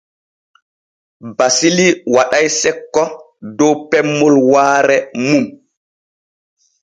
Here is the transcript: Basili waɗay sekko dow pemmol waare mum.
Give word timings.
Basili 1.37 1.87
waɗay 2.13 2.45
sekko 2.61 3.03
dow 3.57 3.73
pemmol 3.89 4.35
waare 4.51 4.97
mum. 5.27 5.45